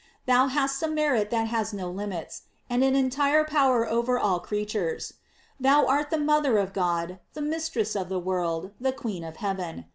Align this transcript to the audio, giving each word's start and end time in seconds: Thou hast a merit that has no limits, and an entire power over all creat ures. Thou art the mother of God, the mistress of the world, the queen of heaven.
Thou 0.25 0.47
hast 0.47 0.81
a 0.81 0.87
merit 0.87 1.29
that 1.29 1.45
has 1.49 1.73
no 1.73 1.87
limits, 1.87 2.41
and 2.71 2.83
an 2.83 2.95
entire 2.95 3.43
power 3.45 3.87
over 3.87 4.17
all 4.17 4.39
creat 4.39 4.69
ures. 4.69 5.13
Thou 5.59 5.85
art 5.85 6.09
the 6.09 6.17
mother 6.17 6.57
of 6.57 6.73
God, 6.73 7.19
the 7.35 7.41
mistress 7.43 7.95
of 7.95 8.09
the 8.09 8.17
world, 8.19 8.71
the 8.81 8.93
queen 8.93 9.23
of 9.23 9.35
heaven. 9.37 9.85